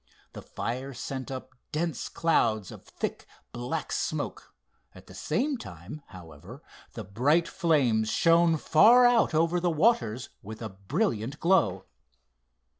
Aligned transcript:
The 0.33 0.41
fire 0.41 0.95
sent 0.95 1.29
up 1.29 1.51
dense 1.71 2.09
clouds 2.09 2.71
of 2.71 2.83
thick, 2.85 3.27
black 3.51 3.91
smoke. 3.91 4.51
At 4.95 5.05
the 5.05 5.13
same 5.13 5.59
time, 5.59 6.01
however, 6.07 6.63
the 6.93 7.03
bright 7.03 7.47
flames 7.47 8.09
shone 8.09 8.57
far 8.57 9.05
out 9.05 9.35
over 9.35 9.59
the 9.59 9.69
waters 9.69 10.29
with 10.41 10.59
a 10.63 10.69
brilliant 10.69 11.39
glow. 11.39 11.85